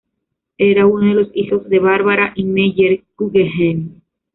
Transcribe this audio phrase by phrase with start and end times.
[0.57, 4.01] Era uno de los hijos de Barbara y Meyer Guggenheim.